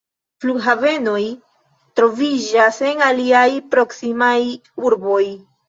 Flughavenoj 0.45 1.25
troviĝas 2.01 2.81
en 2.89 3.05
la 3.05 3.13
aliaj 3.13 3.45
proksimaj 3.77 4.35
urboj. 4.89 5.25